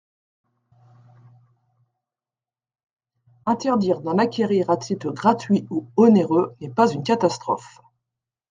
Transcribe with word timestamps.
Interdire 3.45 4.01
d’en 4.01 4.17
acquérir 4.17 4.71
à 4.71 4.77
titre 4.77 5.11
gratuit 5.11 5.67
ou 5.69 5.91
onéreux 5.95 6.55
n’est 6.59 6.73
pas 6.73 6.89
une 6.91 7.03
catastrophe. 7.03 7.83